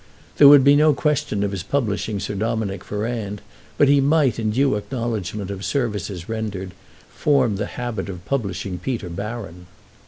There 0.37 0.47
would 0.47 0.63
be 0.63 0.75
no 0.75 0.95
question 0.95 1.43
of 1.43 1.51
his 1.51 1.61
publishing 1.61 2.19
Sir 2.19 2.33
Dominick 2.33 2.83
Ferrand, 2.83 3.39
but 3.77 3.87
he 3.87 4.01
might, 4.01 4.39
in 4.39 4.49
due 4.49 4.73
acknowledgment 4.75 5.51
of 5.51 5.63
services 5.63 6.27
rendered, 6.27 6.71
form 7.13 7.57
the 7.57 7.67
habit 7.77 8.09
of 8.09 8.25
publishing 8.25 8.79
Peter 8.79 9.09
Baron. 9.09 9.67